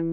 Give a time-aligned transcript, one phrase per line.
[0.00, 0.12] Hello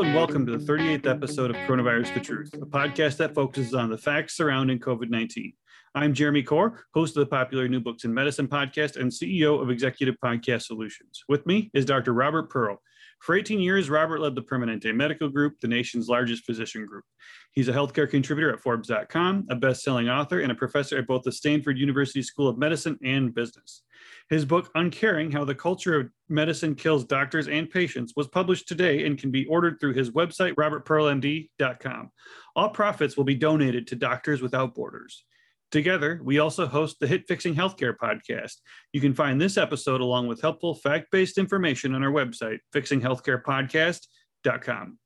[0.00, 3.90] and welcome to the 38th episode of Coronavirus The Truth, a podcast that focuses on
[3.90, 5.52] the facts surrounding COVID 19.
[5.96, 9.70] I'm Jeremy Corr, host of the popular New Books in Medicine podcast and CEO of
[9.70, 11.24] Executive Podcast Solutions.
[11.28, 12.12] With me is Dr.
[12.12, 12.80] Robert Pearl.
[13.20, 17.04] For 18 years, Robert led the Permanente Medical Group, the nation's largest physician group.
[17.52, 21.24] He's a healthcare contributor at Forbes.com, a best selling author, and a professor at both
[21.24, 23.82] the Stanford University School of Medicine and Business.
[24.30, 29.04] His book, Uncaring How the Culture of Medicine Kills Doctors and Patients, was published today
[29.04, 32.10] and can be ordered through his website, robertpearlmd.com.
[32.56, 35.24] All profits will be donated to Doctors Without Borders.
[35.70, 38.56] Together, we also host the Hit Fixing Healthcare podcast.
[38.92, 44.98] You can find this episode along with helpful fact based information on our website, fixinghealthcarepodcast.com.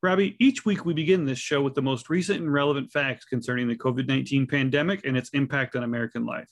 [0.00, 3.66] Robbie, each week we begin this show with the most recent and relevant facts concerning
[3.66, 6.48] the COVID 19 pandemic and its impact on American life.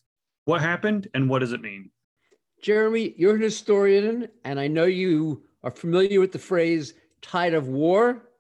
[0.46, 1.93] What happened and what does it mean?
[2.63, 7.68] Jeremy, you're an historian, and I know you are familiar with the phrase tide of
[7.68, 8.30] war.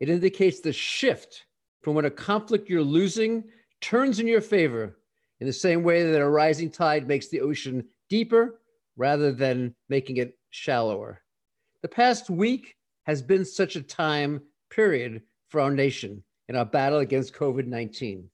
[0.00, 1.44] It indicates the shift
[1.82, 3.44] from when a conflict you're losing
[3.82, 4.96] turns in your favor
[5.40, 8.60] in the same way that a rising tide makes the ocean deeper
[8.96, 11.20] rather than making it shallower.
[11.82, 17.00] The past week has been such a time period for our nation in our battle
[17.00, 18.28] against COVID 19.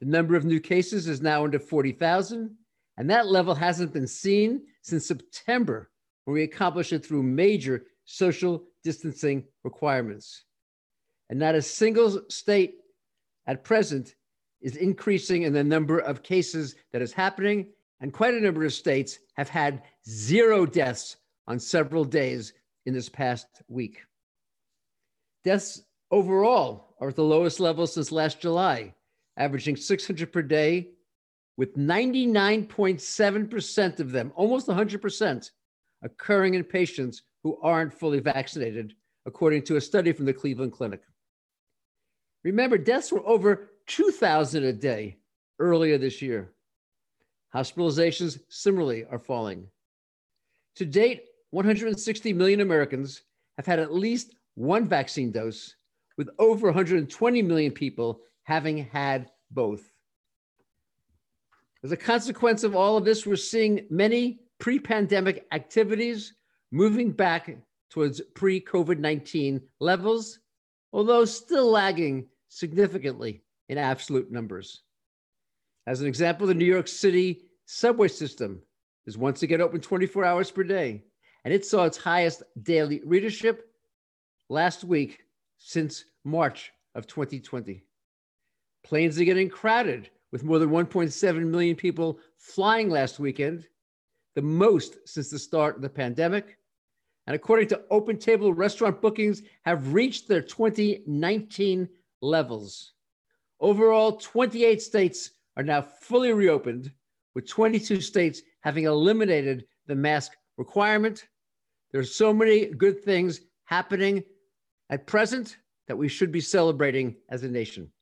[0.00, 2.50] The number of new cases is now under 40,000,
[2.96, 5.90] and that level hasn't been seen since September,
[6.24, 10.44] when we accomplished it through major social distancing requirements.
[11.30, 12.74] And not a single state
[13.46, 14.14] at present
[14.62, 17.66] is increasing in the number of cases that is happening,
[18.00, 22.52] and quite a number of states have had zero deaths on several days
[22.86, 24.02] in this past week.
[25.44, 28.94] Deaths overall are at the lowest level since last July,
[29.36, 30.88] averaging 600 per day,
[31.56, 35.50] with 99.7% of them, almost 100%,
[36.02, 38.94] occurring in patients who aren't fully vaccinated,
[39.26, 41.02] according to a study from the Cleveland Clinic.
[42.44, 45.18] Remember, deaths were over 2,000 a day
[45.58, 46.54] earlier this year.
[47.54, 49.66] Hospitalizations similarly are falling.
[50.76, 53.20] To date, 160 million Americans
[53.58, 55.74] have had at least one vaccine dose,
[56.16, 59.92] with over 120 million people having had both.
[61.84, 66.32] As a consequence of all of this, we're seeing many pre pandemic activities
[66.70, 67.54] moving back
[67.90, 70.38] towards pre COVID 19 levels,
[70.94, 74.82] although still lagging significantly in absolute numbers.
[75.86, 78.62] As an example, the New York City subway system
[79.06, 81.04] is once again open 24 hours per day,
[81.44, 83.72] and it saw its highest daily readership
[84.48, 85.24] last week
[85.58, 87.84] since March of 2020.
[88.84, 93.66] Planes are getting crowded with more than 1.7 million people flying last weekend,
[94.34, 96.58] the most since the start of the pandemic.
[97.26, 101.88] And according to OpenTable, restaurant bookings have reached their 2019
[102.20, 102.92] levels.
[103.62, 106.90] Overall, 28 states are now fully reopened,
[107.36, 111.28] with 22 states having eliminated the mask requirement.
[111.92, 114.24] There's so many good things happening
[114.90, 117.92] at present that we should be celebrating as a nation.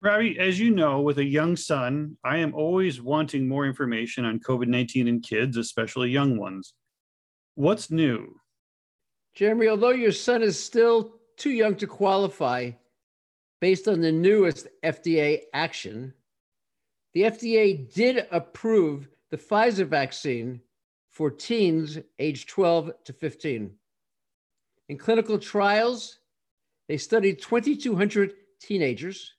[0.00, 4.40] Robbie, as you know, with a young son, I am always wanting more information on
[4.40, 6.72] COVID 19 in kids, especially young ones.
[7.56, 8.40] What's new?
[9.34, 12.70] Jeremy, although your son is still too young to qualify,
[13.60, 16.12] based on the newest FDA action,
[17.14, 20.60] the FDA did approve the Pfizer vaccine
[21.10, 23.70] for teens aged 12 to 15.
[24.88, 26.18] In clinical trials,
[26.88, 29.32] they studied 2,200 teenagers,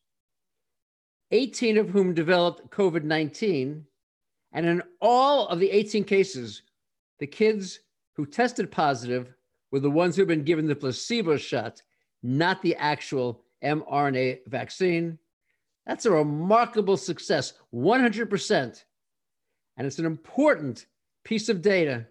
[1.32, 3.86] 18 of whom developed COVID 19.
[4.54, 6.64] And in all of the 18 cases,
[7.20, 7.80] the kids
[8.16, 9.34] who tested positive
[9.72, 11.82] were the ones who had been given the placebo shot,
[12.24, 15.18] not the actual mRNA vaccine.
[15.85, 18.83] That's a remarkable success, 100%.
[19.77, 20.86] And it's an important
[21.24, 22.07] piece of data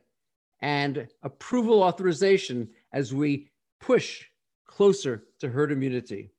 [0.61, 3.51] and approval authorization as we
[3.81, 4.25] push
[4.67, 6.31] closer to herd immunity.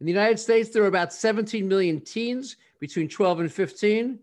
[0.00, 4.18] In the United States, there are about 17 million teens between 12 and 15,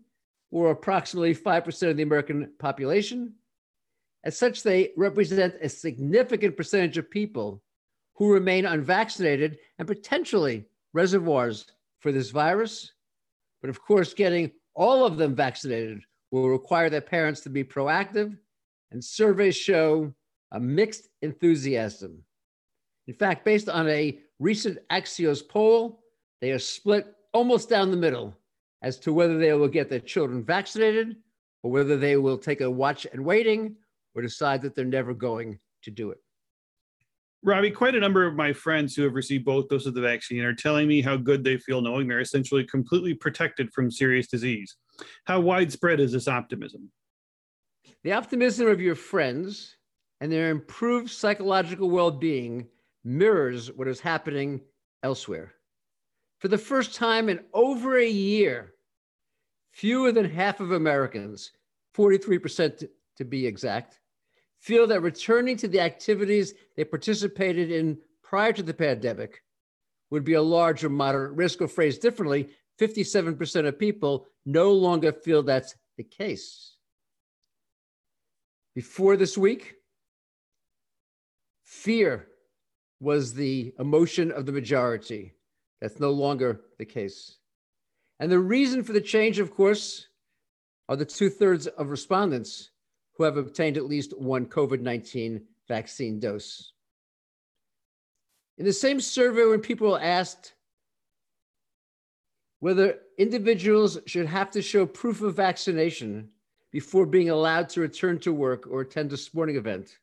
[0.52, 3.34] or approximately 5% of the American population.
[4.22, 7.63] As such, they represent a significant percentage of people
[8.14, 11.66] who remain unvaccinated and potentially reservoirs
[12.00, 12.92] for this virus.
[13.60, 18.36] But of course, getting all of them vaccinated will require their parents to be proactive,
[18.90, 20.12] and surveys show
[20.52, 22.22] a mixed enthusiasm.
[23.06, 26.00] In fact, based on a recent Axios poll,
[26.40, 28.34] they are split almost down the middle
[28.82, 31.16] as to whether they will get their children vaccinated
[31.62, 33.76] or whether they will take a watch and waiting
[34.14, 36.18] or decide that they're never going to do it.
[37.44, 40.42] Robbie, quite a number of my friends who have received both doses of the vaccine
[40.44, 44.76] are telling me how good they feel knowing they're essentially completely protected from serious disease.
[45.26, 46.90] How widespread is this optimism?
[48.02, 49.76] The optimism of your friends
[50.22, 52.66] and their improved psychological well being
[53.04, 54.62] mirrors what is happening
[55.02, 55.52] elsewhere.
[56.38, 58.72] For the first time in over a year,
[59.70, 61.52] fewer than half of Americans,
[61.94, 62.88] 43%
[63.18, 64.00] to be exact,
[64.64, 69.42] feel that returning to the activities they participated in prior to the pandemic
[70.10, 72.48] would be a large or moderate risk, or phrased differently,
[72.80, 76.76] 57% of people no longer feel that's the case.
[78.74, 79.74] Before this week,
[81.62, 82.28] fear
[83.00, 85.34] was the emotion of the majority.
[85.82, 87.36] That's no longer the case.
[88.18, 90.08] And the reason for the change, of course,
[90.88, 92.70] are the two thirds of respondents
[93.16, 96.72] who have obtained at least one COVID 19 vaccine dose.
[98.58, 100.54] In the same survey, when people were asked
[102.60, 106.30] whether individuals should have to show proof of vaccination
[106.70, 109.98] before being allowed to return to work or attend a sporting event,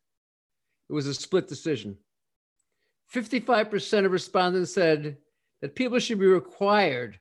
[0.90, 1.98] it was a split decision.
[3.14, 5.18] 55% of respondents said
[5.62, 7.20] that people should be required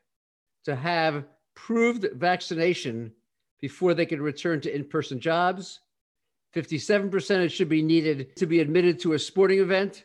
[0.64, 3.12] to have proved vaccination
[3.60, 5.80] before they could return to in person jobs.
[6.54, 10.04] 57% it should be needed to be admitted to a sporting event.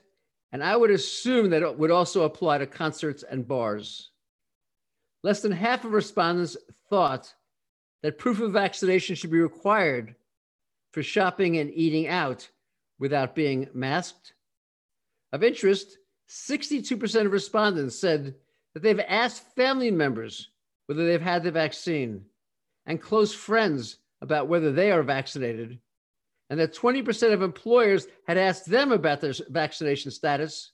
[0.52, 4.12] And I would assume that it would also apply to concerts and bars.
[5.24, 6.56] Less than half of respondents
[6.90, 7.34] thought
[8.04, 10.16] that proof of vaccination should be required
[10.92, 12.48] for shopping and eating out
[13.00, 14.34] without being masked.
[15.34, 15.98] Of interest,
[16.30, 18.36] 62% of respondents said
[18.74, 20.50] that they've asked family members
[20.86, 22.26] whether they've had the vaccine
[22.86, 25.80] and close friends about whether they are vaccinated,
[26.50, 30.72] and that 20% of employers had asked them about their vaccination status,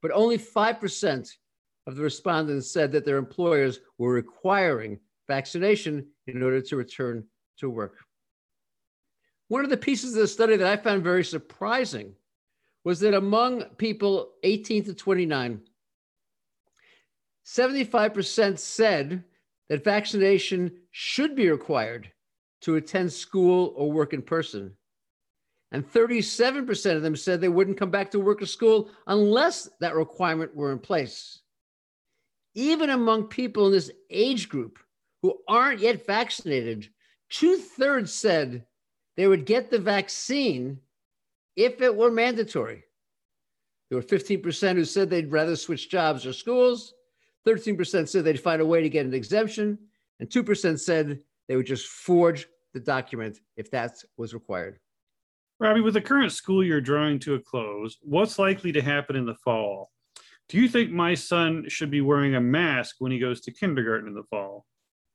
[0.00, 1.30] but only 5%
[1.86, 7.24] of the respondents said that their employers were requiring vaccination in order to return
[7.58, 7.96] to work.
[9.48, 12.14] One of the pieces of the study that I found very surprising
[12.84, 15.60] was that among people 18 to 29,
[17.44, 19.24] 75% said
[19.72, 22.12] that vaccination should be required
[22.60, 24.76] to attend school or work in person.
[25.70, 29.94] And 37% of them said they wouldn't come back to work or school unless that
[29.94, 31.40] requirement were in place.
[32.54, 34.78] Even among people in this age group
[35.22, 36.90] who aren't yet vaccinated,
[37.30, 38.66] two thirds said
[39.16, 40.80] they would get the vaccine
[41.56, 42.84] if it were mandatory.
[43.88, 46.92] There were 15% who said they'd rather switch jobs or schools,
[47.46, 49.78] 13% said they'd find a way to get an exemption,
[50.20, 54.78] and 2% said they would just forge the document if that was required.
[55.58, 59.26] Robbie, with the current school year drawing to a close, what's likely to happen in
[59.26, 59.90] the fall?
[60.48, 64.08] Do you think my son should be wearing a mask when he goes to kindergarten
[64.08, 64.66] in the fall?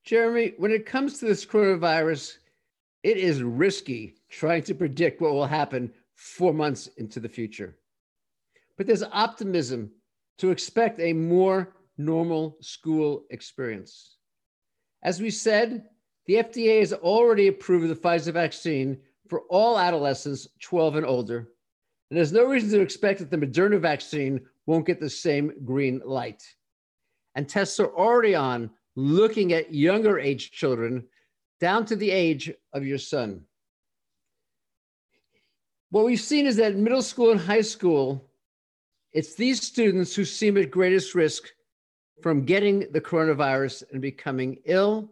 [0.06, 2.38] Jeremy, when it comes to this coronavirus,
[3.04, 7.78] it is risky trying to predict what will happen four months into the future.
[8.78, 9.92] But there's optimism
[10.38, 14.18] to expect a more normal school experience.
[15.04, 15.86] As we said,
[16.26, 21.50] the FDA has already approved the Pfizer vaccine for all adolescents 12 and older.
[22.10, 26.02] And there's no reason to expect that the Moderna vaccine won't get the same green
[26.06, 26.44] light.
[27.36, 31.06] And tests are already on looking at younger age children
[31.60, 33.42] down to the age of your son.
[35.90, 38.30] What we've seen is that middle school and high school,
[39.14, 41.48] it's these students who seem at greatest risk
[42.22, 45.10] from getting the coronavirus and becoming ill.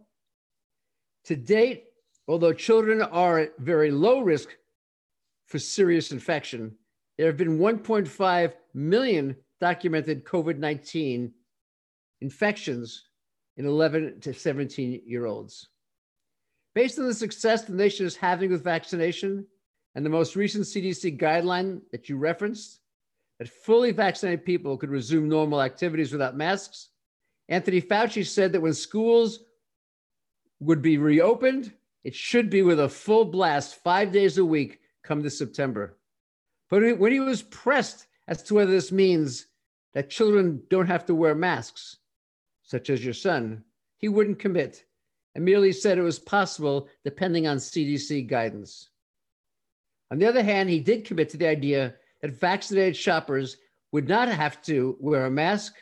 [1.26, 1.86] To date,
[2.28, 4.50] although children are at very low risk
[5.48, 6.76] for serious infection,
[7.18, 11.32] there have been 1.5 million documented COVID 19
[12.22, 13.06] infections
[13.58, 15.70] in 11 to 17 year olds.
[16.74, 19.46] Based on the success the nation is having with vaccination
[19.96, 22.82] and the most recent CDC guideline that you referenced,
[23.40, 26.90] that fully vaccinated people could resume normal activities without masks,
[27.48, 29.40] Anthony Fauci said that when schools
[30.60, 31.74] would be reopened,
[32.04, 35.98] it should be with a full blast five days a week come this September.
[36.70, 39.48] But when he was pressed as to whether this means
[39.94, 41.98] that children don't have to wear masks,
[42.64, 43.64] such as your son,
[43.98, 44.86] he wouldn't commit
[45.36, 48.90] and merely said it was possible depending on CDC guidance.
[50.12, 53.58] On the other hand, he did commit to the idea that vaccinated shoppers
[53.92, 55.76] would not have to wear a mask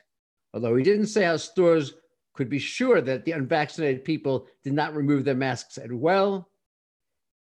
[0.53, 1.93] although he didn't say how stores
[2.33, 6.50] could be sure that the unvaccinated people did not remove their masks as well.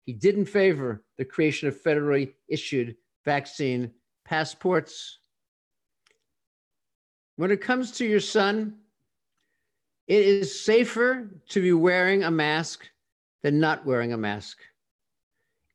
[0.05, 3.93] He didn't favor the creation of federally issued vaccine
[4.25, 5.19] passports.
[7.37, 8.79] When it comes to your son,
[10.09, 12.89] it is safer to be wearing a mask
[13.43, 14.59] than not wearing a mask.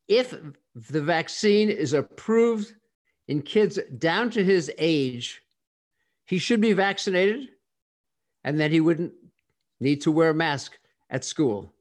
[0.08, 0.34] If
[0.74, 2.74] the vaccine is approved
[3.28, 5.42] in kids down to his age,
[6.26, 7.48] he should be vaccinated
[8.44, 9.12] and then he wouldn't
[9.80, 10.78] need to wear a mask
[11.10, 11.72] at school.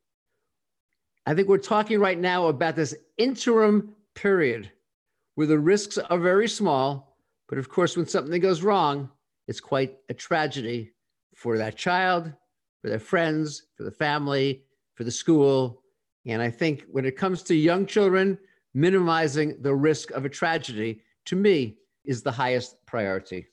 [1.26, 4.72] I think we're talking right now about this interim period
[5.34, 7.18] where the risks are very small.
[7.48, 9.10] But of course, when something goes wrong,
[9.48, 10.94] it's quite a tragedy
[11.36, 12.32] for that child,
[12.82, 14.64] for their friends, for the family,
[14.96, 15.82] for the school.
[16.26, 18.38] And I think when it comes to young children,
[18.74, 23.48] minimizing the risk of a tragedy, to me, is the highest priority.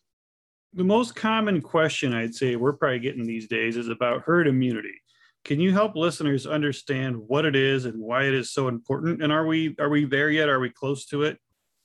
[0.75, 5.03] The most common question I'd say we're probably getting these days is about herd immunity.
[5.45, 9.23] Can you help listeners understand what it is and why it is so important?
[9.23, 10.49] And are we are we there yet?
[10.49, 11.39] Are we close to it?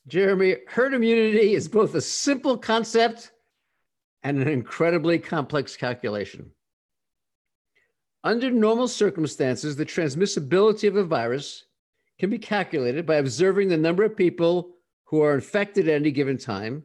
[0.07, 3.31] Jeremy, herd immunity is both a simple concept
[4.23, 6.51] and an incredibly complex calculation.
[8.23, 11.65] Under normal circumstances, the transmissibility of a virus
[12.19, 14.75] can be calculated by observing the number of people
[15.05, 16.83] who are infected at any given time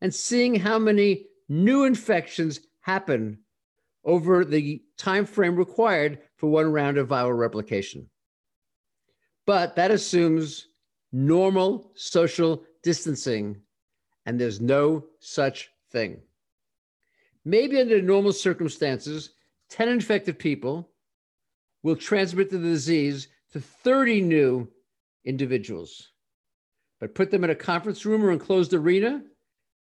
[0.00, 3.38] and seeing how many new infections happen
[4.04, 8.08] over the time frame required for one round of viral replication.
[9.46, 10.68] But that assumes
[11.12, 13.60] normal social distancing,
[14.24, 16.20] and there's no such thing.
[17.44, 19.30] Maybe under normal circumstances,
[19.70, 20.90] 10 infected people
[21.82, 24.68] will transmit the disease to 30 new
[25.24, 26.12] individuals.
[27.00, 29.22] But put them in a conference room or enclosed arena,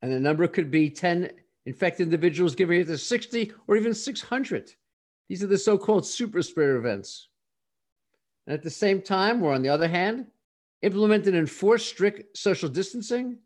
[0.01, 1.31] and the number could be 10
[1.65, 4.74] infected individuals giving it to 60 or even 600.
[5.29, 7.27] These are the so called super spreader events.
[8.48, 10.27] And at the same time, or on the other hand,
[10.81, 13.38] implement and enforce strict social distancing,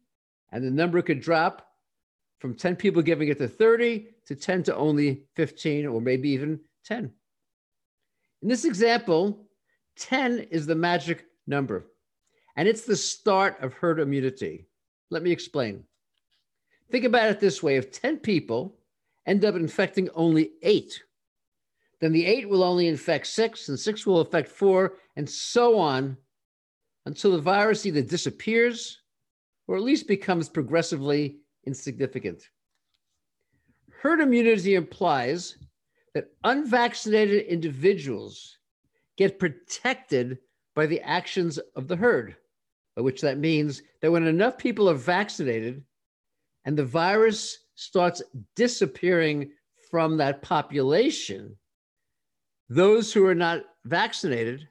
[0.52, 1.68] and the number could drop
[2.40, 6.60] from 10 people giving it to 30 to 10 to only 15 or maybe even
[6.86, 7.12] 10.
[8.42, 9.48] In this example,
[9.98, 11.88] 10 is the magic number,
[12.56, 14.68] and it's the start of herd immunity.
[15.10, 15.84] Let me explain.
[16.92, 18.78] Think about it this way if 10 people
[19.26, 21.04] end up infecting only eight,
[22.00, 26.18] then the eight will only infect six, and six will affect four, and so on
[27.06, 29.02] until the virus either disappears
[29.68, 32.50] or at least becomes progressively insignificant.
[34.02, 35.58] Herd immunity implies
[36.14, 38.60] that unvaccinated individuals
[39.18, 40.38] get protected
[40.76, 42.36] by the actions of the herd,
[42.96, 45.84] by which that means that when enough people are vaccinated,
[46.66, 48.22] and the virus starts
[48.56, 49.52] disappearing
[49.90, 51.56] from that population,
[52.70, 54.68] those who are not vaccinated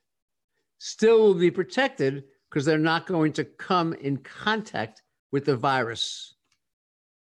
[0.79, 6.35] still will be protected because they're not going to come in contact with the virus.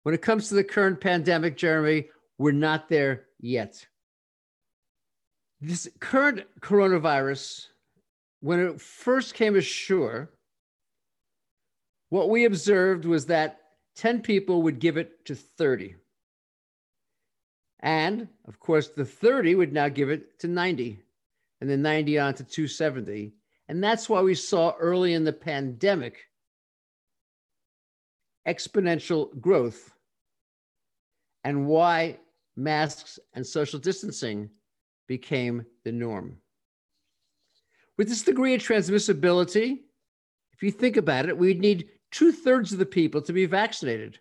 [0.02, 3.86] When it comes to the current pandemic, Jeremy, we're not there yet.
[5.60, 7.66] This current coronavirus,
[8.40, 10.30] when it first came ashore,
[12.10, 13.60] what we observed was that
[13.96, 15.94] 10 people would give it to 30.
[17.80, 20.98] And of course, the 30 would now give it to 90,
[21.60, 23.32] and then 90 on to 270.
[23.68, 26.24] And that's why we saw early in the pandemic
[28.46, 29.90] exponential growth
[31.44, 32.18] and why
[32.56, 34.50] masks and social distancing
[35.06, 36.38] became the norm.
[37.96, 39.80] With this degree of transmissibility,
[40.52, 44.20] if you think about it, we'd need two thirds of the people to be vaccinated,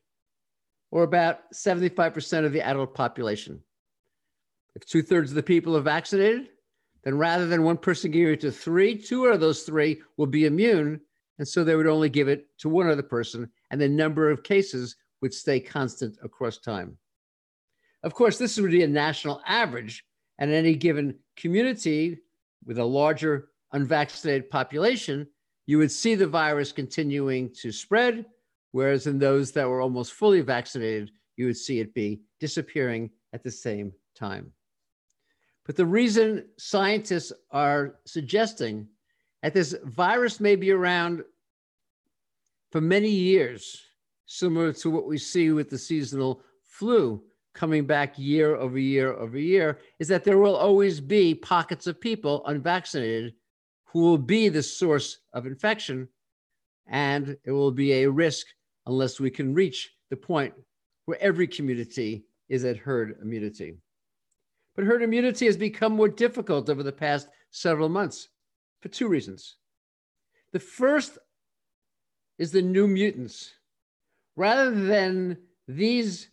[0.89, 3.62] or about 75% of the adult population.
[4.75, 6.50] If two thirds of the people are vaccinated,
[7.03, 10.45] then rather than one person giving it to three, two of those three will be
[10.45, 11.01] immune.
[11.38, 14.43] And so they would only give it to one other person, and the number of
[14.43, 16.97] cases would stay constant across time.
[18.01, 20.03] Of course, this would be a national average,
[20.39, 22.19] and any given community
[22.65, 25.27] with a larger unvaccinated population
[25.65, 28.25] you would see the virus continuing to spread,
[28.72, 33.43] whereas in those that were almost fully vaccinated, you would see it be disappearing at
[33.43, 34.51] the same time.
[35.65, 38.88] But the reason scientists are suggesting
[39.41, 41.24] that this virus may be around
[42.72, 43.82] for many years,
[44.25, 49.38] similar to what we see with the seasonal flu coming back year over year over
[49.38, 53.36] year, is that there will always be pockets of people unvaccinated
[53.93, 56.09] who will be the source of infection.
[56.88, 58.47] And it will be a risk
[58.88, 60.53] unless we can reach the point
[61.05, 63.77] where every community is at herd immunity.
[64.75, 68.29] But herd immunity has become more difficult over the past several months
[68.81, 69.57] for two reasons.
[70.51, 71.19] The first
[72.39, 73.53] is the new mutants.
[74.35, 76.29] Rather than these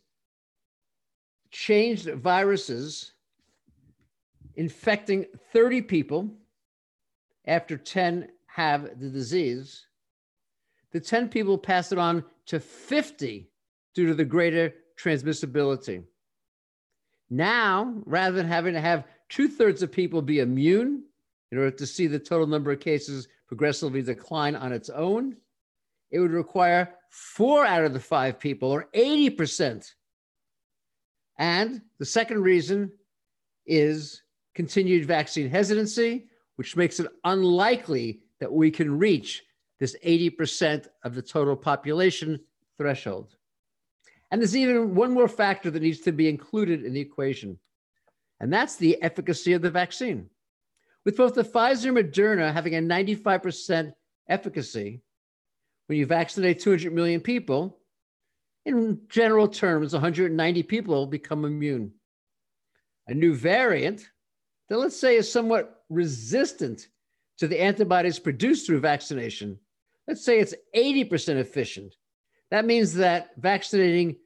[1.51, 3.13] changed viruses
[4.57, 6.31] infecting 30 people
[7.51, 9.87] after 10 have the disease,
[10.93, 13.51] the 10 people pass it on to 50
[13.95, 16.05] due to the greater transmissibility.
[17.29, 21.03] Now, rather than having to have two thirds of people be immune
[21.51, 25.37] in order to see the total number of cases progressively decline on its own,
[26.13, 29.93] it would require four out of the five people, or 80%.
[31.39, 32.93] And the second reason
[33.67, 34.23] is
[34.55, 36.30] continued vaccine hesitancy,
[36.61, 39.43] which makes it unlikely that we can reach
[39.79, 42.39] this 80% of the total population
[42.77, 43.35] threshold.
[44.31, 47.59] And there's even one more factor that needs to be included in the equation,
[48.41, 50.29] and that's the efficacy of the vaccine.
[51.07, 53.95] With both the Pfizer and Moderna having a 95%
[54.29, 55.01] efficacy,
[55.87, 57.79] when you vaccinate 200 million people,
[58.67, 61.93] in general terms, 190 people will become immune.
[63.09, 64.11] A new variant
[64.69, 66.89] that, let's say, is somewhat resistant
[67.39, 69.59] to the antibodies produced through vaccination,
[70.09, 71.95] let's say it's 80% efficient.
[72.51, 74.17] That means that vaccinating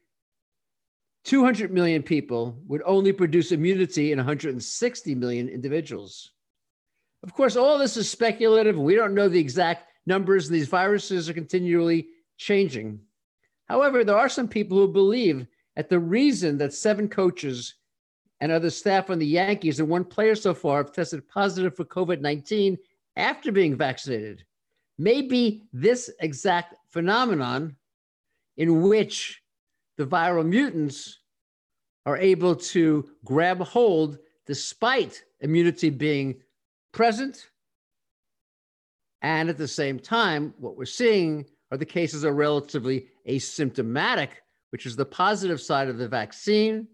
[1.25, 6.31] 200 million people would only produce immunity in 160 million individuals.
[7.23, 8.79] Of course, all this is speculative.
[8.79, 10.49] We don't know the exact numbers.
[10.49, 13.01] These viruses are continually changing.
[13.67, 17.75] However, there are some people who believe that the reason that seven coaches
[18.41, 21.85] and other staff on the Yankees and one player so far have tested positive for
[21.85, 22.77] COVID 19
[23.17, 24.45] after being vaccinated.
[24.99, 27.77] Maybe this exact phenomenon
[28.57, 29.43] in which
[29.97, 31.19] the viral mutants
[32.07, 36.37] are able to grab hold despite immunity being
[36.93, 37.49] present
[39.25, 44.29] and at the same time, what we're seeing are the cases are relatively asymptomatic,
[44.69, 46.87] which is the positive side of the vaccine,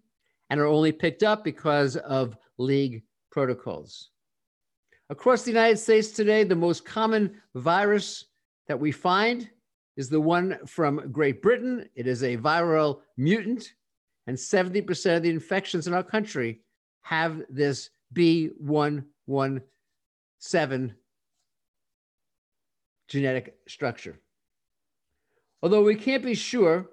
[0.50, 4.10] and are only picked up because of league protocols.
[5.08, 8.26] Across the United States today, the most common virus
[8.68, 9.48] that we find
[9.96, 11.88] is the one from Great Britain.
[11.94, 13.72] It is a viral mutant,
[14.26, 16.60] and 70% of the infections in our country
[17.02, 19.62] have this B117
[23.08, 24.20] genetic structure.
[25.62, 26.88] Although we can't be sure,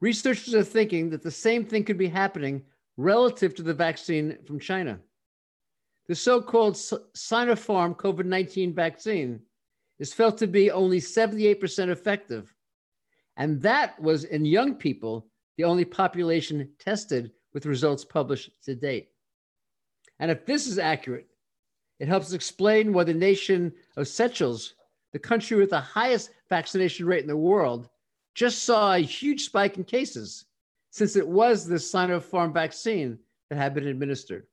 [0.00, 2.62] researchers are thinking that the same thing could be happening
[2.96, 4.98] relative to the vaccine from China.
[6.06, 9.40] The so called Sinopharm COVID 19 vaccine
[9.98, 12.52] is felt to be only 78% effective.
[13.36, 15.26] And that was in young people,
[15.56, 19.08] the only population tested with results published to date.
[20.20, 21.28] And if this is accurate,
[21.98, 24.74] it helps explain why the nation of Seychelles
[25.14, 27.88] the country with the highest vaccination rate in the world,
[28.34, 30.44] just saw a huge spike in cases
[30.94, 33.18] since it was the Sinopharm vaccine
[33.50, 34.46] that had been administered.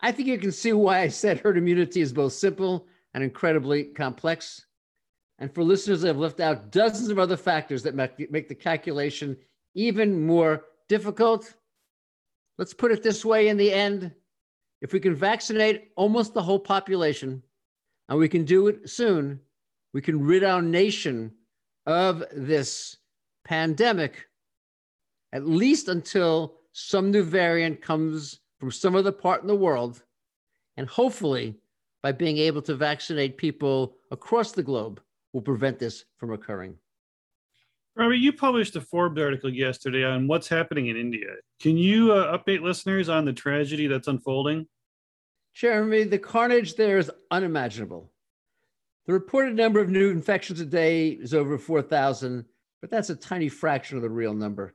[0.00, 3.84] I think you can see why I said herd immunity is both simple and incredibly
[3.84, 4.64] complex.
[5.38, 9.36] And for listeners, I've left out dozens of other factors that make the calculation
[9.74, 11.52] even more difficult.
[12.56, 14.10] Let's put it this way in the end
[14.80, 17.42] if we can vaccinate almost the whole population,
[18.08, 19.38] and we can do it soon,
[19.92, 21.30] we can rid our nation
[21.84, 22.96] of this
[23.44, 24.28] pandemic,
[25.32, 30.02] at least until some new variant comes from some other part in the world.
[30.76, 31.56] And hopefully,
[32.02, 35.00] by being able to vaccinate people across the globe,
[35.32, 36.76] will prevent this from occurring.
[37.94, 41.28] Robert, you published a Forbes article yesterday on what's happening in India.
[41.60, 44.66] Can you uh, update listeners on the tragedy that's unfolding?
[45.54, 48.10] Jeremy, the carnage there is unimaginable.
[49.06, 52.44] The reported number of new infections a day is over 4,000,
[52.80, 54.74] but that's a tiny fraction of the real number.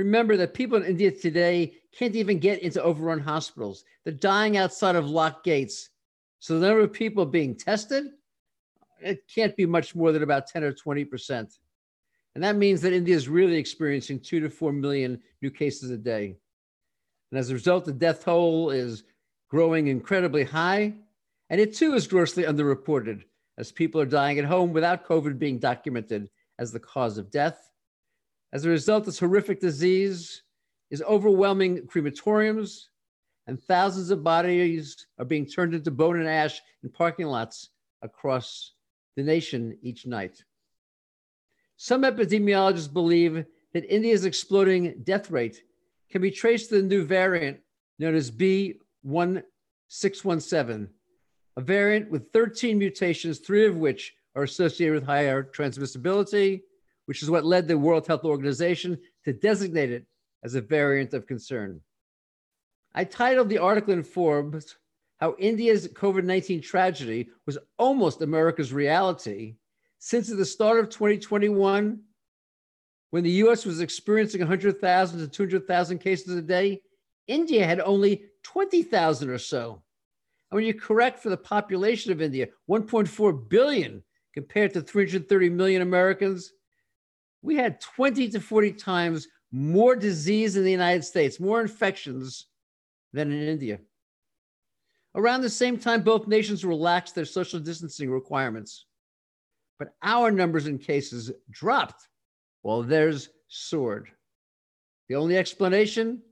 [0.00, 3.84] Remember that people in India today can't even get into overrun hospitals.
[4.02, 5.90] They're dying outside of locked gates.
[6.38, 8.06] So the number of people being tested,
[9.02, 11.58] it can't be much more than about 10 or 20%.
[12.34, 15.98] And that means that India is really experiencing two to four million new cases a
[15.98, 16.34] day.
[17.30, 19.04] And as a result, the death toll is
[19.50, 20.94] growing incredibly high,
[21.50, 23.24] and it too is grossly underreported
[23.58, 27.69] as people are dying at home without COVID being documented as the cause of death.
[28.52, 30.42] As a result, this horrific disease
[30.90, 32.86] is overwhelming crematoriums,
[33.46, 37.70] and thousands of bodies are being turned into bone and ash in parking lots
[38.02, 38.74] across
[39.16, 40.44] the nation each night.
[41.76, 45.62] Some epidemiologists believe that India's exploding death rate
[46.10, 47.60] can be traced to the new variant
[47.98, 50.88] known as B1617,
[51.56, 56.62] a variant with 13 mutations, three of which are associated with higher transmissibility,
[57.10, 60.06] which is what led the World Health Organization to designate it
[60.44, 61.80] as a variant of concern.
[62.94, 64.76] I titled the article in Forbes,
[65.18, 69.56] How India's COVID 19 Tragedy Was Almost America's Reality.
[69.98, 72.00] Since the start of 2021,
[73.10, 76.80] when the US was experiencing 100,000 to 200,000 cases a day,
[77.26, 79.82] India had only 20,000 or so.
[80.52, 85.82] And when you correct for the population of India, 1.4 billion compared to 330 million
[85.82, 86.52] Americans,
[87.42, 92.46] we had 20 to 40 times more disease in the United States, more infections
[93.12, 93.78] than in India.
[95.14, 98.86] Around the same time, both nations relaxed their social distancing requirements.
[99.78, 102.06] But our numbers in cases dropped
[102.62, 104.10] while theirs soared.
[105.08, 106.22] The only explanation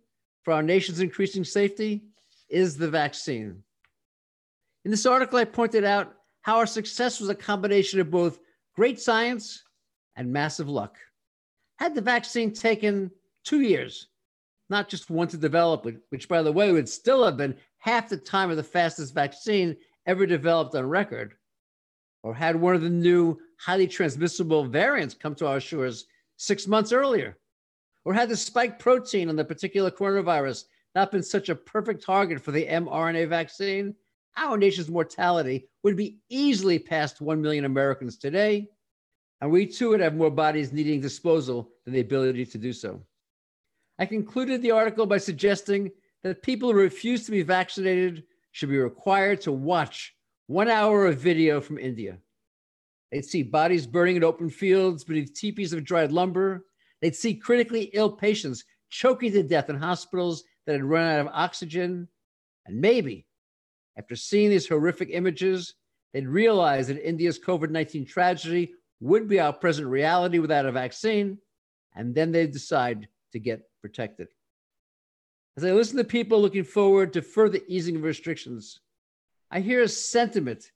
[0.45, 2.05] for our nation's increasing safety
[2.49, 3.63] is the vaccine.
[4.85, 8.39] In this article, I pointed out how our success was a combination of both
[8.77, 9.65] great science
[10.19, 10.99] and massive luck.
[11.79, 13.11] Had the vaccine taken
[13.45, 14.09] two years,
[14.69, 18.17] not just one to develop which, by the way, would still have been half the
[18.19, 19.77] time of the fastest vaccine
[20.07, 21.35] ever developed on record,
[22.23, 26.93] or had one of the new highly transmissible variants come to our shores six months
[26.93, 27.39] earlier,
[28.05, 32.41] or had the spike protein on the particular coronavirus not been such a perfect target
[32.41, 33.95] for the mRNA vaccine,
[34.37, 38.69] our nation's mortality would be easily past 1 million Americans today.
[39.41, 43.03] And we too would have more bodies needing disposal than the ability to do so.
[43.99, 45.91] I concluded the article by suggesting
[46.23, 50.15] that people who refuse to be vaccinated should be required to watch
[50.47, 52.19] one hour of video from India.
[53.13, 56.67] They'd see bodies burning in open fields beneath teepees of dried lumber.
[57.01, 61.33] They'd see critically ill patients choking to death in hospitals that had run out of
[61.33, 62.09] oxygen.
[62.67, 63.27] And maybe,
[63.97, 65.75] after seeing these horrific images,
[66.13, 71.39] they'd realize that India's COVID 19 tragedy would be our present reality without a vaccine.
[71.95, 74.29] And then they'd decide to get protected.
[75.57, 78.81] As I listen to people looking forward to further easing of restrictions,
[79.51, 80.71] I hear a sentiment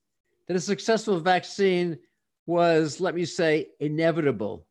[0.48, 1.98] that a successful vaccine
[2.46, 4.66] was, let me say, inevitable.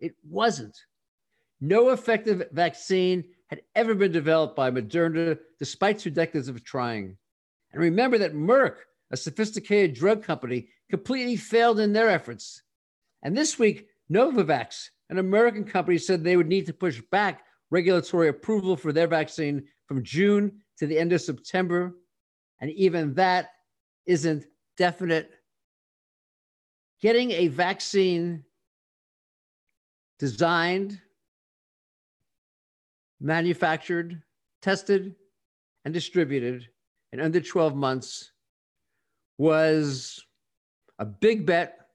[0.00, 0.76] It wasn't.
[1.60, 7.16] No effective vaccine had ever been developed by Moderna, despite two decades of trying.
[7.72, 8.76] And remember that Merck,
[9.10, 12.62] a sophisticated drug company, completely failed in their efforts.
[13.26, 18.28] And this week, Novavax, an American company, said they would need to push back regulatory
[18.28, 21.96] approval for their vaccine from June to the end of September.
[22.60, 23.48] And even that
[24.06, 24.44] isn't
[24.76, 25.32] definite
[27.02, 28.44] getting a vaccine
[30.20, 31.00] designed,
[33.20, 34.22] manufactured,
[34.62, 35.16] tested,
[35.84, 36.68] and distributed
[37.10, 38.30] in under 12 months
[39.36, 40.24] was
[41.00, 41.85] a big bet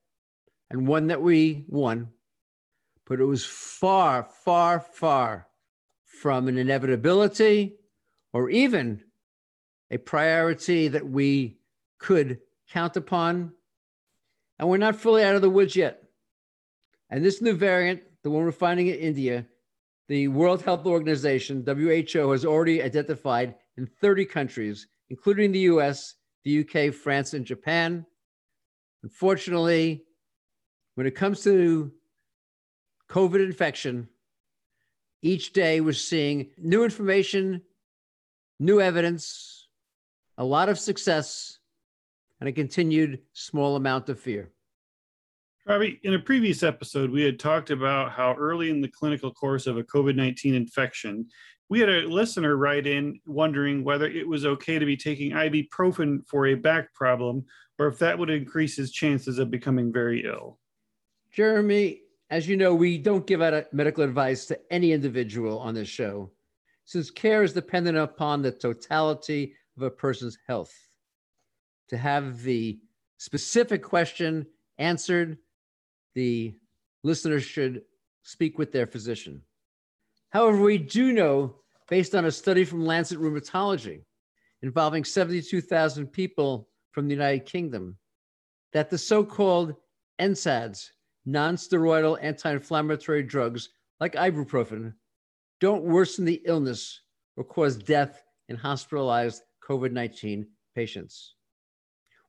[0.72, 2.10] and one that we won,
[3.06, 5.48] but it was far, far, far
[6.06, 7.76] from an inevitability
[8.34, 9.04] or even
[9.90, 11.58] a priority that we
[12.00, 13.52] could count upon
[14.62, 16.04] and we're not fully out of the woods yet.
[17.10, 19.48] And this new variant, the one we're finding in India,
[20.08, 26.60] the World Health Organization, WHO, has already identified in 30 countries, including the US, the
[26.60, 28.06] UK, France, and Japan.
[29.02, 30.04] Unfortunately,
[30.96, 31.92] when it comes to
[33.10, 34.08] COVID infection,
[35.22, 37.62] each day we're seeing new information,
[38.60, 39.68] new evidence,
[40.38, 41.60] a lot of success,
[42.40, 44.52] and a continued small amount of fear.
[45.68, 49.68] Robbie, in a previous episode, we had talked about how early in the clinical course
[49.68, 51.28] of a COVID 19 infection,
[51.70, 56.28] we had a listener write in wondering whether it was okay to be taking ibuprofen
[56.28, 57.46] for a back problem
[57.80, 60.60] or if that would increase his chances of becoming very ill.
[61.32, 65.88] Jeremy, as you know, we don't give out medical advice to any individual on this
[65.88, 66.32] show
[66.86, 70.74] since care is dependent upon the totality of a person's health
[71.88, 72.80] to have the
[73.18, 74.46] specific question
[74.78, 75.38] answered,
[76.16, 76.54] the
[77.04, 77.84] listener should
[78.24, 79.42] speak with their physician.
[80.30, 81.56] However, we do know,
[81.90, 84.04] based on a study from Lancet Rheumatology
[84.62, 87.98] involving 72,000 people from the United Kingdom,
[88.74, 89.76] that the so called
[90.20, 90.90] NSAIDs,
[91.26, 94.94] non steroidal anti inflammatory drugs like ibuprofen,
[95.60, 97.02] don't worsen the illness
[97.38, 101.36] or cause death in hospitalized COVID 19 patients.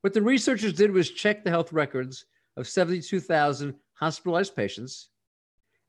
[0.03, 2.27] What the researchers did was check the health records
[2.57, 5.09] of 72,000 hospitalized patients,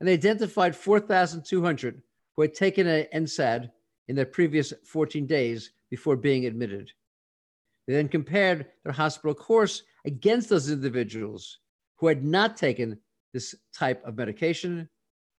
[0.00, 2.02] and they identified 4,200
[2.36, 3.70] who had taken an NSAID
[4.08, 6.90] in their previous 14 days before being admitted.
[7.86, 11.58] They then compared their hospital course against those individuals
[12.04, 12.98] who had not taken
[13.32, 14.86] this type of medication.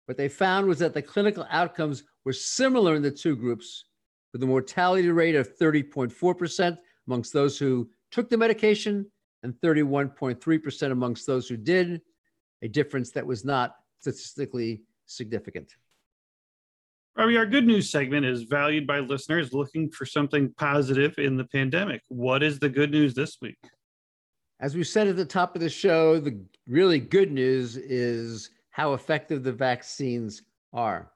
[0.07, 3.85] What they found was that the clinical outcomes were similar in the two groups,
[4.33, 9.05] with a mortality rate of 30.4% amongst those who took the medication
[9.43, 12.01] and 31.3% amongst those who did,
[12.63, 15.71] a difference that was not statistically significant.
[17.15, 21.45] Robbie, our good news segment is valued by listeners looking for something positive in the
[21.45, 22.01] pandemic.
[22.09, 23.59] What is the good news this week?
[24.65, 28.95] As we said at the top of the show, the really good news is how
[28.95, 30.41] effective the vaccines
[30.73, 31.13] are.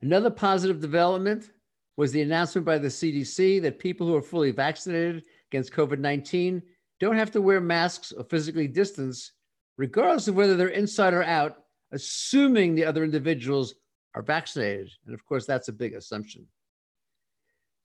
[0.00, 1.50] Another positive development
[1.96, 6.62] was the announcement by the CDC that people who are fully vaccinated against COVID 19
[7.00, 9.32] don't have to wear masks or physically distance,
[9.76, 13.74] regardless of whether they're inside or out, assuming the other individuals
[14.14, 14.92] are vaccinated.
[15.06, 16.46] And of course, that's a big assumption.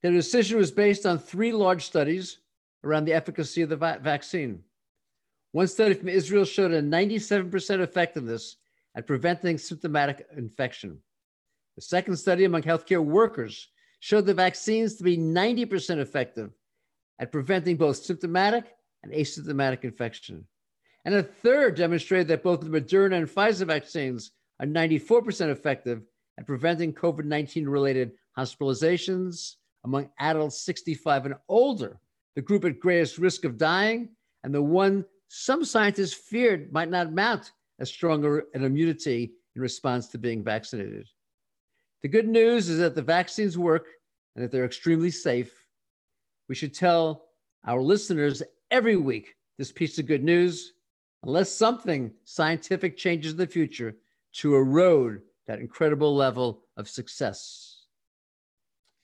[0.04, 2.38] The decision was based on three large studies
[2.86, 4.62] around the efficacy of the va- vaccine.
[5.52, 8.56] One study from Israel showed a 97% effectiveness
[8.94, 10.98] at preventing symptomatic infection.
[11.76, 13.68] The second study among healthcare workers
[14.00, 16.50] showed the vaccines to be 90% effective
[17.18, 18.64] at preventing both symptomatic
[19.02, 20.46] and asymptomatic infection.
[21.04, 26.02] And a third demonstrated that both the Moderna and Pfizer vaccines are 94% effective
[26.38, 31.98] at preventing COVID 19 related hospitalizations among adults 65 and older,
[32.36, 34.10] the group at greatest risk of dying,
[34.44, 40.08] and the one some scientists feared might not mount as strong an immunity in response
[40.08, 41.08] to being vaccinated.
[42.02, 43.86] The good news is that the vaccines work
[44.36, 45.52] and that they're extremely safe.
[46.48, 47.24] We should tell
[47.66, 50.74] our listeners every week this piece of good news,
[51.24, 53.96] unless something scientific changes in the future
[54.34, 57.86] to erode that incredible level of success.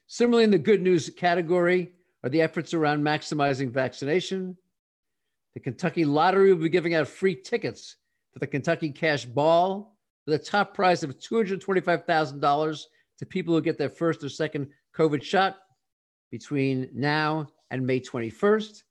[0.07, 1.92] Similarly, in the good news category
[2.23, 4.57] are the efforts around maximizing vaccination.
[5.55, 7.97] The Kentucky Lottery will be giving out free tickets
[8.33, 12.83] for the Kentucky Cash Ball with a top prize of $225,000
[13.19, 15.59] to people who get their first or second COVID shot
[16.31, 18.83] between now and May 21st.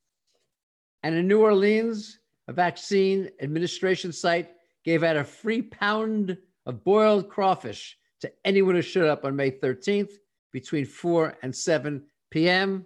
[1.03, 4.51] And in New Orleans, a vaccine administration site
[4.83, 9.51] gave out a free pound of boiled crawfish to anyone who showed up on May
[9.51, 10.11] 13th
[10.51, 12.85] between 4 and 7 p.m.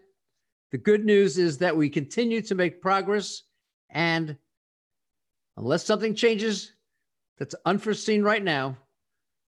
[0.76, 3.44] The good news is that we continue to make progress,
[3.90, 4.36] and
[5.56, 6.74] unless something changes
[7.38, 8.76] that's unforeseen right now,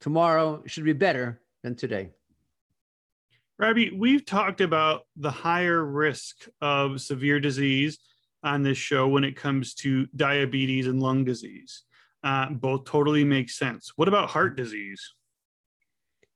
[0.00, 2.10] tomorrow should be better than today.
[3.58, 7.98] Robbie, we've talked about the higher risk of severe disease
[8.44, 11.82] on this show when it comes to diabetes and lung disease
[12.22, 13.92] uh, both totally make sense.
[13.96, 15.14] What about heart disease?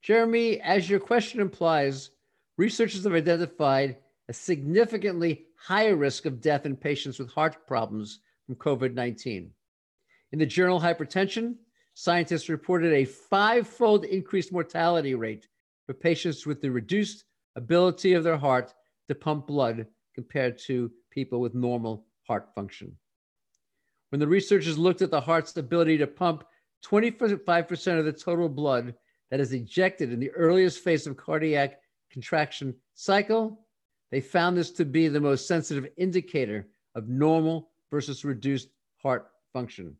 [0.02, 2.10] Jeremy, as your question implies,
[2.58, 3.98] researchers have identified
[4.32, 9.50] a significantly higher risk of death in patients with heart problems from COVID 19.
[10.32, 11.56] In the journal Hypertension,
[11.92, 15.48] scientists reported a five fold increased mortality rate
[15.84, 17.24] for patients with the reduced
[17.56, 18.72] ability of their heart
[19.08, 22.96] to pump blood compared to people with normal heart function.
[24.08, 26.44] When the researchers looked at the heart's ability to pump
[26.86, 28.94] 25% of the total blood
[29.30, 33.66] that is ejected in the earliest phase of cardiac contraction cycle,
[34.12, 38.68] they found this to be the most sensitive indicator of normal versus reduced
[39.02, 39.96] heart function.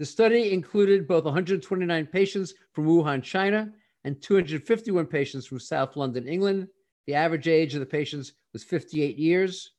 [0.00, 3.72] The study included both 129 patients from Wuhan, China,
[4.04, 6.66] and 251 patients from South London, England.
[7.06, 9.72] The average age of the patients was 58 years.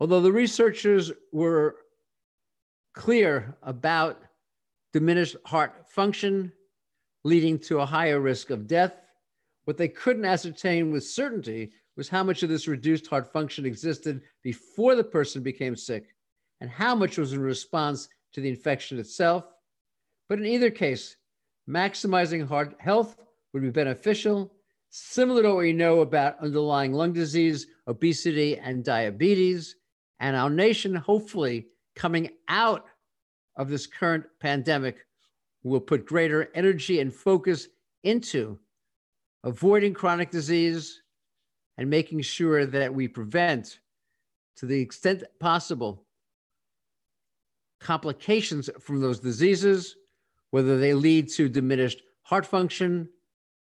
[0.00, 1.76] Although the researchers were
[2.94, 4.20] clear about
[4.92, 6.52] diminished heart function
[7.24, 8.92] leading to a higher risk of death,
[9.66, 14.22] what they couldn't ascertain with certainty was how much of this reduced heart function existed
[14.42, 16.14] before the person became sick
[16.60, 19.44] and how much was in response to the infection itself.
[20.28, 21.16] But in either case,
[21.68, 23.16] maximizing heart health
[23.52, 24.52] would be beneficial,
[24.90, 29.76] similar to what we know about underlying lung disease, obesity, and diabetes
[30.20, 32.86] and our nation, hopefully, coming out
[33.56, 35.04] of this current pandemic,
[35.62, 37.68] will put greater energy and focus
[38.04, 38.58] into
[39.46, 41.02] avoiding chronic disease
[41.78, 43.78] and making sure that we prevent,
[44.56, 46.04] to the extent possible,
[47.80, 49.96] complications from those diseases,
[50.50, 53.08] whether they lead to diminished heart function,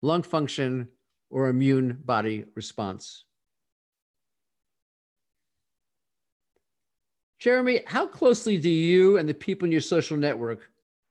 [0.00, 0.88] lung function,
[1.28, 3.24] or immune body response.
[7.38, 10.70] Jeremy, how closely do you and the people in your social network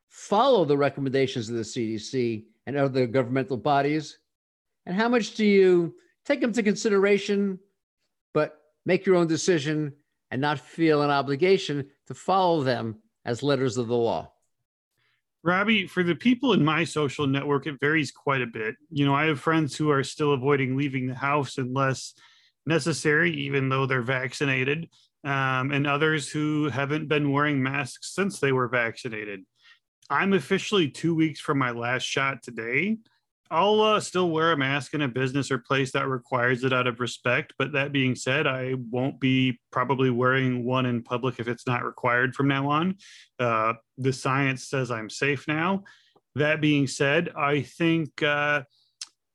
[0.10, 4.18] follow the recommendations of the CDC and other governmental bodies?
[4.86, 7.60] And how much do you take them to consideration,
[8.34, 9.94] but make your own decision
[10.32, 14.32] and not feel an obligation to follow them as letters of the law?
[15.44, 18.76] Robbie, for the people in my social network, it varies quite a bit.
[18.90, 22.14] You know, I have friends who are still avoiding leaving the house unless
[22.66, 24.88] necessary, even though they're vaccinated,
[25.26, 29.42] um, and others who haven't been wearing masks since they were vaccinated.
[30.10, 32.98] I'm officially two weeks from my last shot today.
[33.54, 36.88] I'll uh, still wear a mask in a business or place that requires it out
[36.88, 37.54] of respect.
[37.60, 41.86] But that being said, I won't be probably wearing one in public if it's not
[41.86, 42.96] required from now on.
[43.38, 45.84] Uh, the science says I'm safe now.
[46.34, 48.64] That being said, I think uh,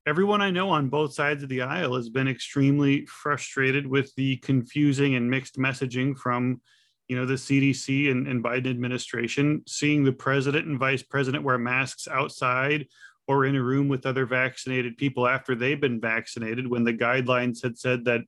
[0.05, 4.39] everyone I know on both sides of the aisle has been extremely frustrated with the
[4.39, 6.61] confusing and mixed messaging from
[7.07, 11.57] you know the CDC and, and Biden administration, seeing the president and vice president wear
[11.57, 12.87] masks outside
[13.29, 17.63] or in a room with other vaccinated people after they've been vaccinated when the guidelines
[17.63, 18.23] had said that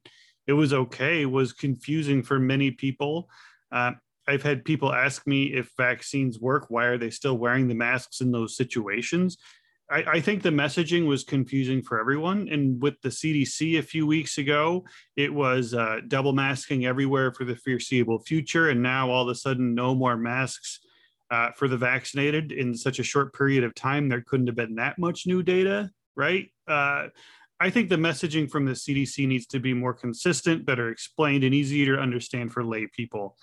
[0.47, 3.29] it was okay was confusing for many people.
[3.73, 3.93] Uh,
[4.29, 8.21] I've had people ask me if vaccines work, why are they still wearing the masks
[8.21, 9.39] in those situations?
[9.91, 12.49] I, I, think the messaging was confusing for everyone.
[12.49, 14.85] And with the CDC a few weeks ago,
[15.17, 18.69] it was uh, double masking everywhere for the foreseeable future.
[18.69, 20.81] And now all of a sudden, no more masks
[21.31, 24.75] uh, for the vaccinated in such a short period of time, there couldn't have been
[24.77, 26.51] that much new data, right?
[26.67, 27.09] Uh,
[27.61, 31.55] I think the messaging from the CDC needs to be more consistent, better explained, and
[31.55, 33.37] easier to understand for lay people.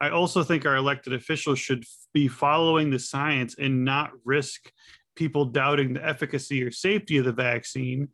[0.00, 4.70] I also think our elected officials should be following the science and not risk
[5.14, 8.08] people doubting the efficacy or safety of the vaccine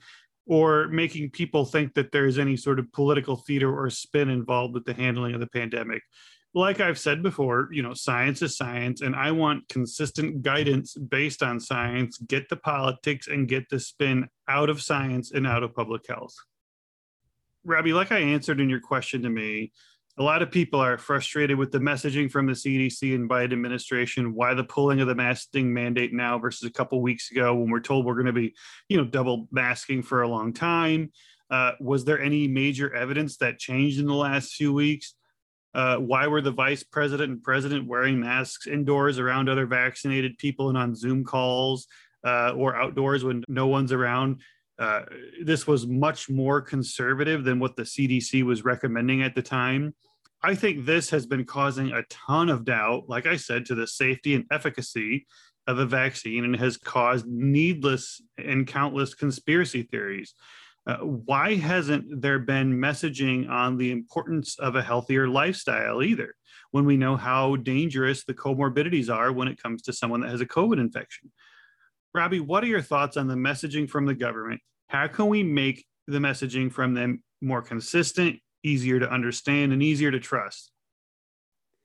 [0.46, 4.84] or making people think that there's any sort of political theater or spin involved with
[4.84, 6.02] the handling of the pandemic
[6.54, 11.42] like I've said before, you know, science is science, and I want consistent guidance based
[11.42, 15.74] on science, get the politics and get the spin out of science and out of
[15.74, 16.34] public health.
[17.64, 19.72] Robbie, like I answered in your question to me,
[20.18, 24.34] a lot of people are frustrated with the messaging from the CDC and Biden administration.
[24.34, 27.80] Why the pulling of the masking mandate now versus a couple weeks ago when we're
[27.80, 28.54] told we're going to be,
[28.88, 31.12] you know, double masking for a long time?
[31.50, 35.14] Uh, was there any major evidence that changed in the last few weeks?
[35.74, 40.68] Uh, why were the vice president and president wearing masks indoors around other vaccinated people
[40.68, 41.86] and on Zoom calls
[42.24, 44.40] uh, or outdoors when no one's around?
[44.78, 45.02] Uh,
[45.44, 49.94] this was much more conservative than what the CDC was recommending at the time.
[50.42, 53.86] I think this has been causing a ton of doubt, like I said, to the
[53.86, 55.26] safety and efficacy
[55.68, 60.34] of the vaccine and has caused needless and countless conspiracy theories.
[60.84, 66.34] Uh, why hasn't there been messaging on the importance of a healthier lifestyle either
[66.72, 70.40] when we know how dangerous the comorbidities are when it comes to someone that has
[70.40, 71.30] a COVID infection?
[72.14, 74.60] Robbie, what are your thoughts on the messaging from the government?
[74.88, 80.10] How can we make the messaging from them more consistent, easier to understand, and easier
[80.10, 80.72] to trust?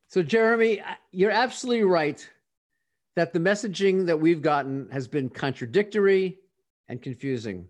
[0.09, 0.81] So, Jeremy,
[1.11, 2.27] you're absolutely right
[3.15, 6.39] that the messaging that we've gotten has been contradictory
[6.87, 7.69] and confusing.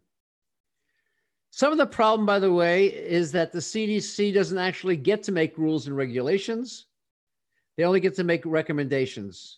[1.57, 5.31] Some of the problem, by the way, is that the CDC doesn't actually get to
[5.31, 6.85] make rules and regulations.
[7.75, 9.57] They only get to make recommendations.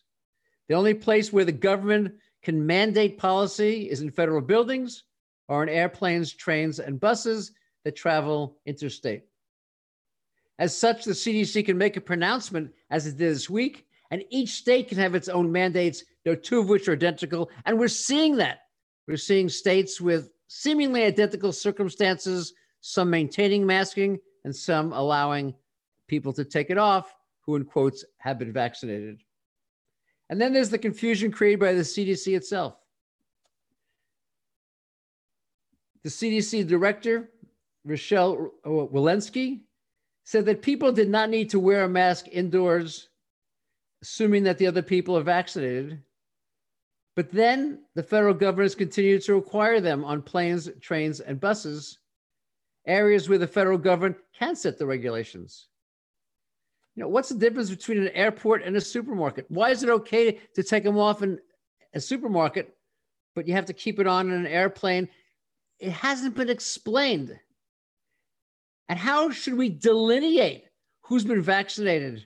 [0.70, 5.04] The only place where the government can mandate policy is in federal buildings
[5.50, 7.52] or in airplanes, trains, and buses
[7.84, 9.24] that travel interstate.
[10.58, 14.52] As such, the CDC can make a pronouncement, as it did this week, and each
[14.52, 17.50] state can have its own mandates, are two of which are identical.
[17.66, 18.60] And we're seeing that.
[19.06, 25.54] We're seeing states with seemingly identical circumstances, some maintaining masking and some allowing
[26.08, 29.22] people to take it off who, in quotes, have been vaccinated.
[30.30, 32.76] And then there's the confusion created by the CDC itself.
[36.04, 37.30] The CDC director,
[37.86, 39.62] Rochelle Walensky,
[40.24, 43.10] said that people did not need to wear a mask indoors,
[44.02, 46.02] assuming that the other people are vaccinated.
[47.20, 52.00] But then the federal government continued to require them on planes, trains, and buses,
[52.88, 55.68] areas where the federal government can set the regulations.
[56.96, 59.48] You know, what's the difference between an airport and a supermarket?
[59.50, 61.40] Why is it okay to take them off in
[61.94, 62.74] a supermarket,
[63.36, 65.10] but you have to keep it on in an airplane?
[65.78, 67.38] It hasn't been explained.
[68.88, 70.70] And how should we delineate
[71.02, 72.26] who's been vaccinated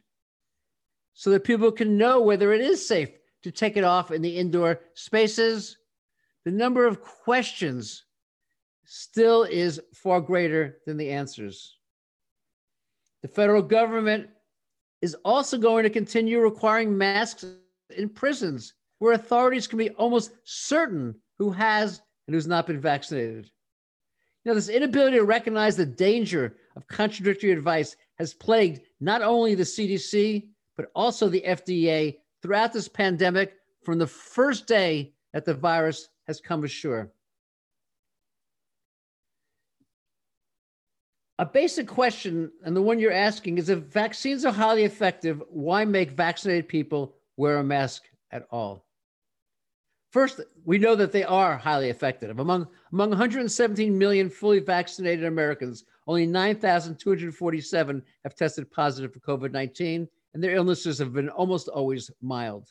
[1.16, 3.10] so that people can know whether it is safe
[3.44, 5.78] to take it off in the indoor spaces,
[6.46, 8.06] the number of questions
[8.86, 11.78] still is far greater than the answers.
[13.22, 14.30] The federal government
[15.02, 17.46] is also going to continue requiring masks
[17.96, 23.50] in prisons where authorities can be almost certain who has and who's not been vaccinated.
[24.44, 29.56] You know, this inability to recognize the danger of contradictory advice has plagued not only
[29.56, 35.54] the CDC, but also the FDA throughout this pandemic from the first day that the
[35.54, 37.10] virus has come ashore.
[41.39, 45.84] A basic question, and the one you're asking, is if vaccines are highly effective, why
[45.84, 48.86] make vaccinated people wear a mask at all?
[50.12, 52.38] First, we know that they are highly effective.
[52.38, 60.08] Among, among 117 million fully vaccinated Americans, only 9,247 have tested positive for COVID 19,
[60.34, 62.67] and their illnesses have been almost always mild.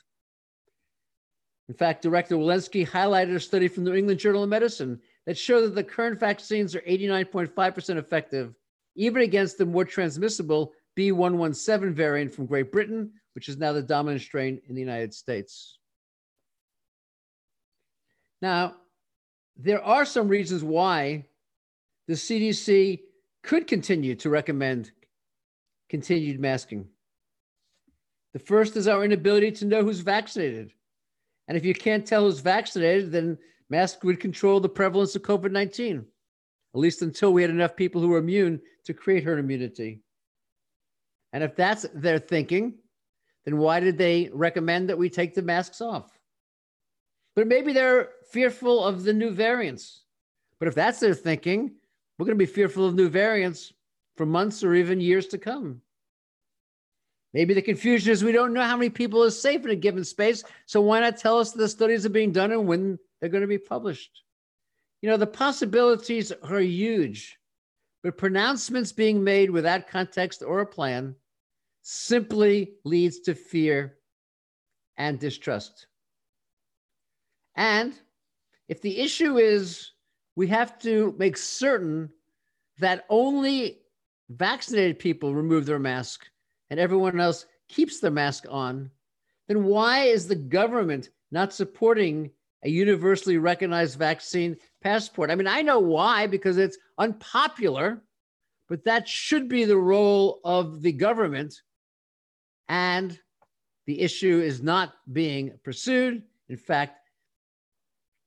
[1.69, 5.39] In fact, Director Walensky highlighted a study from the New England Journal of Medicine that
[5.39, 8.55] showed that the current vaccines are 89.5% effective,
[8.97, 14.23] even against the more transmissible B117 variant from Great Britain, which is now the dominant
[14.23, 15.79] strain in the United States.
[18.43, 18.75] Now,
[19.57, 21.27] there are some reasons why
[22.09, 23.01] the CDC
[23.43, 24.91] could continue to recommend
[25.89, 26.89] continued masking.
[28.33, 30.73] The first is our inability to know who's vaccinated.
[31.49, 35.51] And if you can't tell who's vaccinated, then masks would control the prevalence of COVID
[35.51, 40.01] 19, at least until we had enough people who were immune to create herd immunity.
[41.33, 42.75] And if that's their thinking,
[43.45, 46.11] then why did they recommend that we take the masks off?
[47.35, 50.05] But maybe they're fearful of the new variants.
[50.59, 51.73] But if that's their thinking,
[52.19, 53.73] we're going to be fearful of new variants
[54.17, 55.81] for months or even years to come.
[57.35, 60.05] Maybe the confusion is we don't know how many people is safe in a given
[60.05, 60.45] space.
[60.67, 63.47] So why not tell us the studies are being done and when they're going to
[63.47, 64.23] be published?
[65.01, 67.39] You know, the possibilities are huge,
[68.03, 71.17] but pronouncements being made without context or a plan
[71.81, 73.99] simply leads to fear
[74.97, 75.87] and distrust.
[77.57, 77.95] And
[78.69, 79.93] if the issue is
[80.37, 82.11] we have to make certain
[82.79, 83.81] that only
[84.31, 86.27] vaccinated people remove their mask
[86.73, 88.91] and everyone else keeps their mask on,
[89.47, 92.31] then why is the government not supporting
[92.65, 95.31] a universally recognized vaccine passport?
[95.31, 98.03] I mean, I know why, because it's unpopular,
[98.71, 101.61] but that should be the role of the government.
[102.71, 103.21] And
[103.85, 106.23] the issue is not being pursued.
[106.49, 107.07] In fact,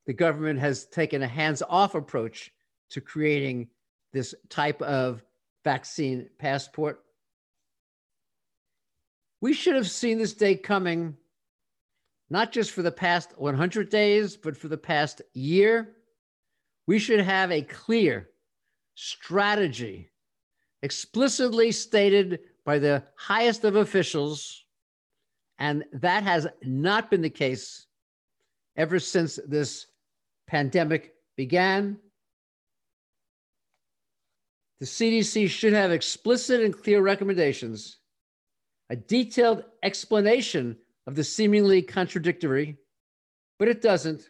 [0.05, 2.53] the government has taken a hands off approach
[2.91, 3.69] to creating
[4.13, 5.23] this type of
[5.63, 7.04] vaccine passport.
[9.45, 11.15] We should have seen this day coming,
[12.31, 15.97] not just for the past 100 days, but for the past year.
[16.87, 18.31] We should have a clear
[18.95, 20.09] strategy
[20.81, 24.65] explicitly stated by the highest of officials.
[25.59, 27.85] And that has not been the case
[28.75, 29.85] ever since this
[30.47, 31.99] pandemic began.
[34.79, 37.99] The CDC should have explicit and clear recommendations,
[38.89, 40.77] a detailed explanation
[41.07, 42.77] of the seemingly contradictory,
[43.57, 44.29] but it doesn't.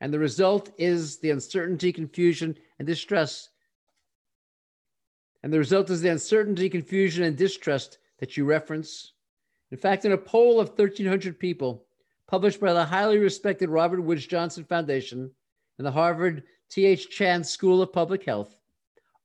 [0.00, 3.50] And the result is the uncertainty, confusion, and distress.
[5.42, 9.12] And the result is the uncertainty, confusion, and distrust that you reference.
[9.70, 11.86] In fact, in a poll of 1,300 people,
[12.26, 15.30] published by the highly respected Robert Wood Johnson Foundation
[15.78, 17.10] and the Harvard T.H.
[17.10, 18.56] Chan School of Public Health,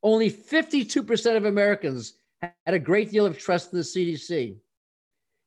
[0.04, 4.56] only 52% of Americans had a great deal of trust in the CDC.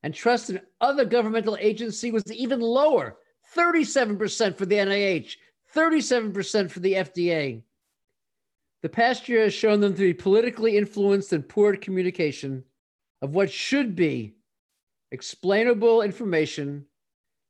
[0.02, 3.18] And trust in other governmental agency was even lower
[3.54, 5.36] 37% for the NIH,
[5.74, 7.62] 37% for the FDA.
[8.82, 12.64] The past year has shown them to be politically influenced and poor communication
[13.20, 14.36] of what should be
[15.10, 16.86] explainable information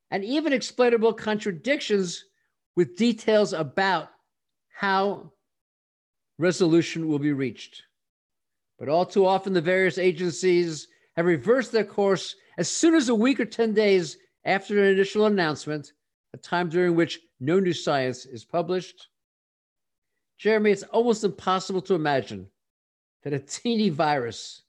[0.09, 2.25] and even explainable contradictions
[2.75, 4.09] with details about
[4.73, 5.31] how
[6.37, 7.83] resolution will be reached.
[8.81, 13.15] But all too often, the various agencies have reversed their course as soon as a
[13.15, 15.93] week or 10 days after an initial announcement,
[16.33, 19.09] a time during which no new science is published.
[20.39, 22.49] Jeremy, it's almost impossible to imagine
[23.21, 24.63] that a teeny virus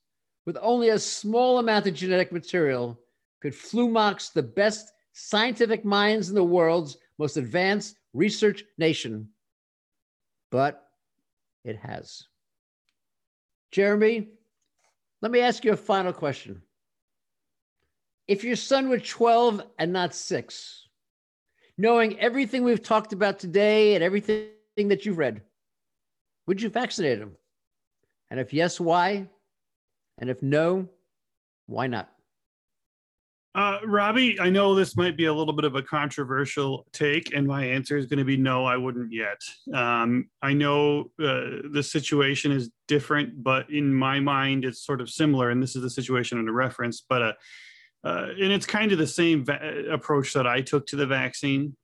[0.45, 3.01] with only a small amount of genetic material
[3.41, 9.31] could flummox the best scientific minds in the world's most advanced research nation.
[10.51, 10.87] But
[11.65, 12.27] it has.
[13.73, 14.29] Jeremy,
[15.23, 16.63] let me ask you a final question.
[18.29, 20.87] If your son were 12 and not six,
[21.79, 25.43] knowing everything we've talked about today and everything that you've read,
[26.47, 27.37] would you vaccinate him?
[28.31, 29.29] And if yes, why?
[30.19, 30.89] And if no,
[31.67, 32.12] Why not?
[33.55, 37.47] Uh, Robbie, I know this might be a little bit of a controversial take, and
[37.47, 39.39] my answer is going to be no, I wouldn't yet.
[39.75, 45.11] Um, I know uh, the situation is different, but in my mind, it's sort of
[45.11, 45.51] similar.
[45.51, 47.33] And this is the situation under reference, but uh,
[48.05, 51.77] uh, and it's kind of the same va- approach that I took to the vaccine.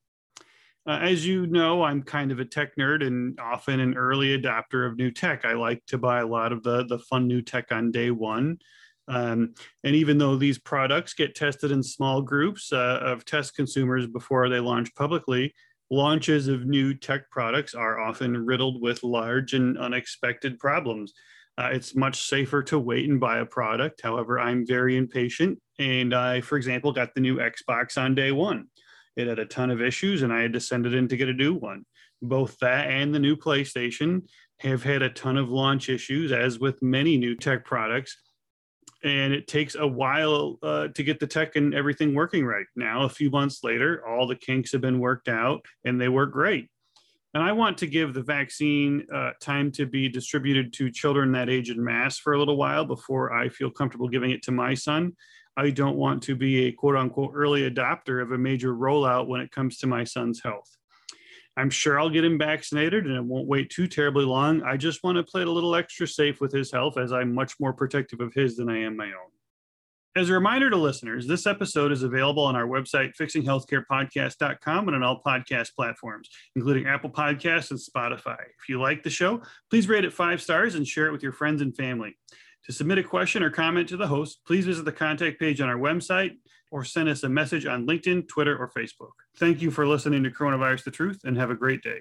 [0.87, 4.89] Uh, as you know, I'm kind of a tech nerd and often an early adopter
[4.89, 5.45] of new tech.
[5.45, 8.59] I like to buy a lot of the the fun new tech on day one.
[9.09, 9.55] Um,
[9.85, 14.49] and even though these products get tested in small groups uh, of test consumers before
[14.49, 15.55] they launch publicly,
[15.91, 21.15] launches of new tech products are often riddled with large and unexpected problems.
[21.57, 24.01] Uh, it's much safer to wait and buy a product.
[24.03, 25.59] However, I'm very impatient.
[25.79, 28.67] And I, for example, got the new Xbox on day one.
[29.17, 31.29] It had a ton of issues, and I had to send it in to get
[31.29, 31.85] a new one.
[32.23, 34.23] Both that and the new PlayStation
[34.61, 38.17] have had a ton of launch issues, as with many new tech products
[39.05, 42.67] and it takes a while uh, to get the tech and everything working right.
[42.75, 46.33] Now, a few months later, all the kinks have been worked out and they work
[46.33, 46.69] great.
[47.35, 51.51] And I want to give the vaccine uh, time to be distributed to children that
[51.51, 54.75] age in mass for a little while before I feel comfortable giving it to my
[54.75, 55.13] son.
[55.57, 59.41] I don't want to be a quote unquote early adopter of a major rollout when
[59.41, 60.78] it comes to my son's health.
[61.59, 64.63] I'm sure I'll get him vaccinated and it won't wait too terribly long.
[64.63, 67.35] I just want to play it a little extra safe with his health as I'm
[67.35, 69.33] much more protective of his than I am my own.
[70.15, 75.03] As a reminder to listeners, this episode is available on our website, fixinghealthcarepodcast.com, and on
[75.03, 78.41] all podcast platforms, including Apple Podcasts and Spotify.
[78.41, 81.33] If you like the show, please rate it five stars and share it with your
[81.33, 82.17] friends and family.
[82.67, 85.69] To submit a question or comment to the host, please visit the contact page on
[85.69, 86.37] our website
[86.71, 89.13] or send us a message on LinkedIn, Twitter, or Facebook.
[89.39, 92.01] Thank you for listening to Coronavirus the Truth and have a great day.